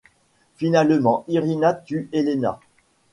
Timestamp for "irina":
1.27-1.75